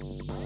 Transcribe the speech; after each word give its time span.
Bye. 0.00 0.45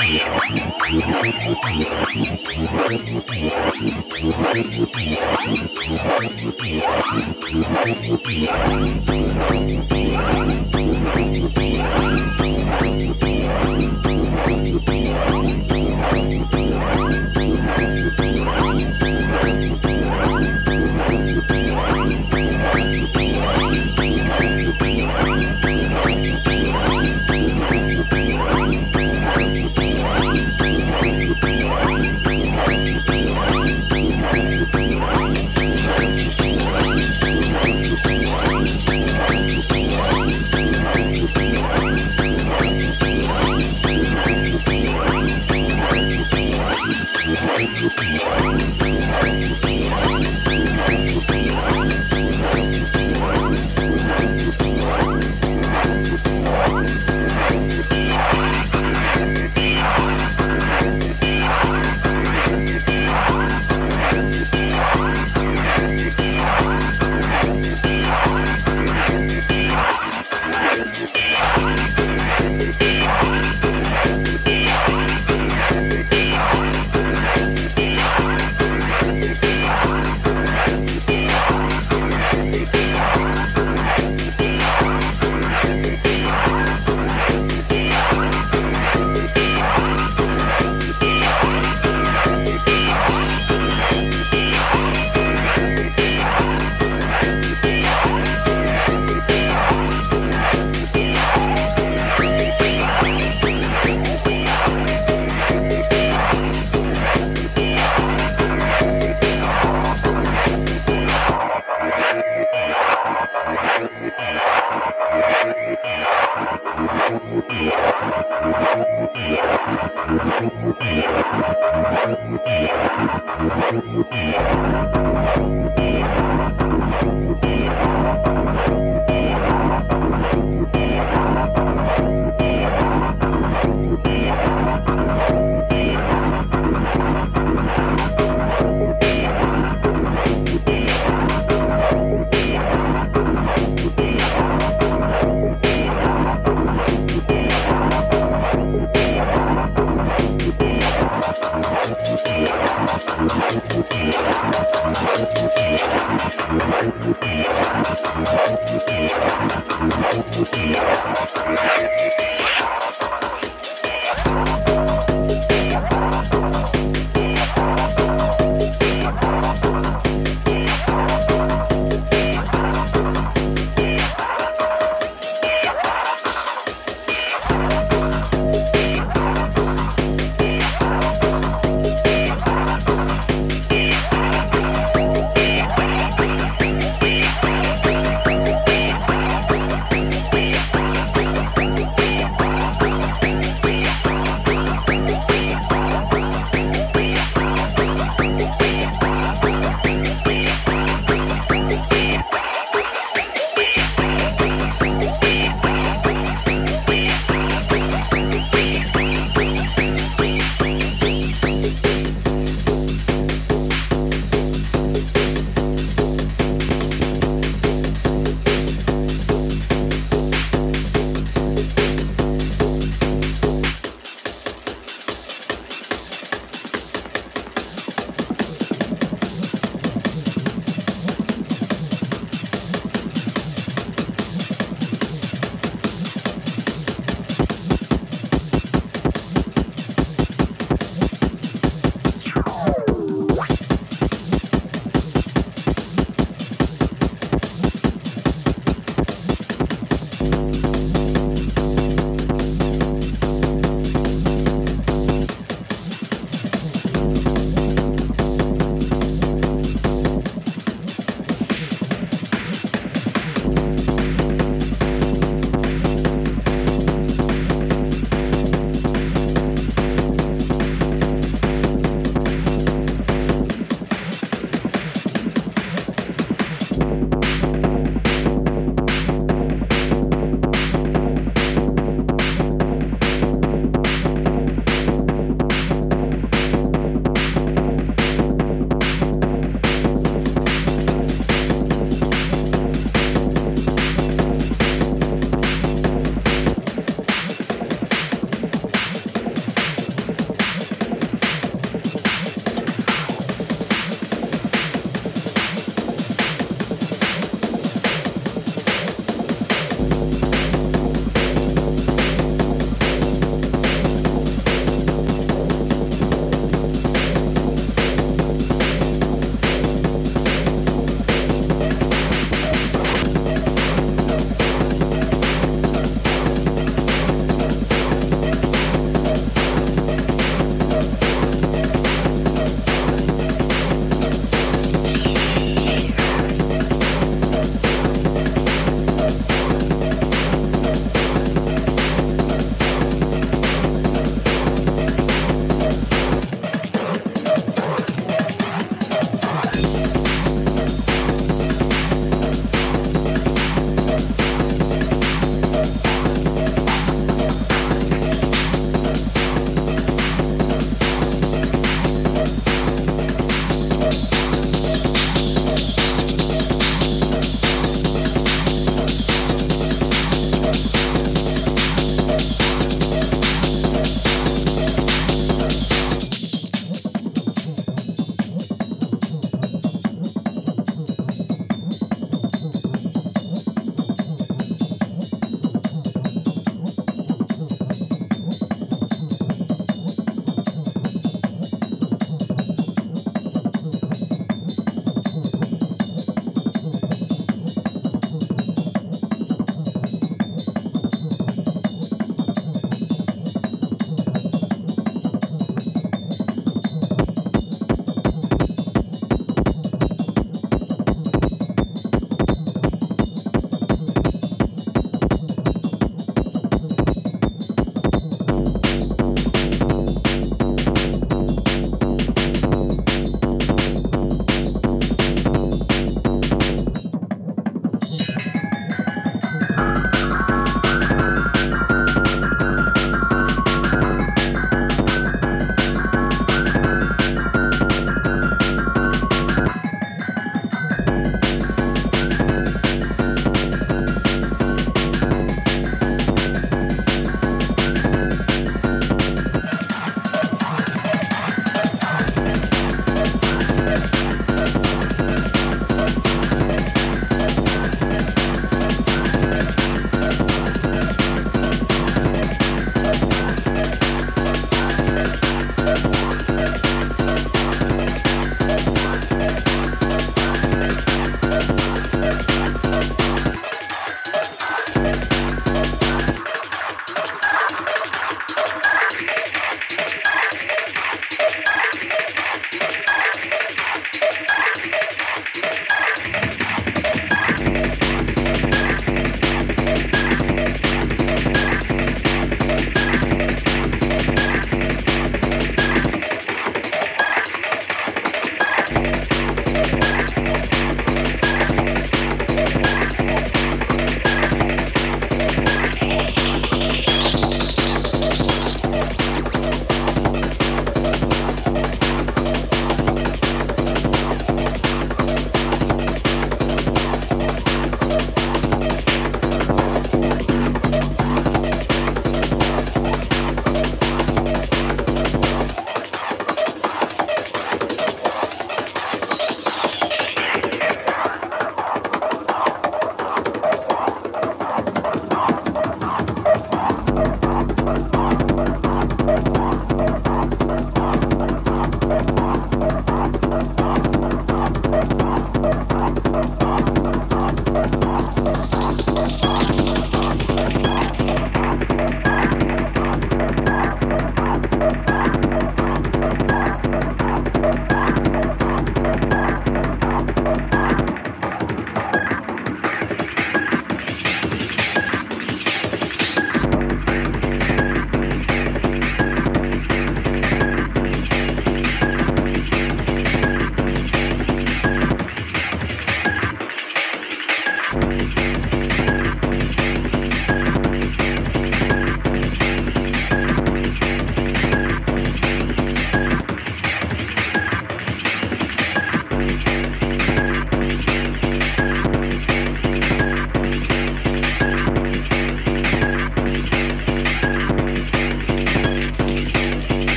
Yeah. 0.00 0.38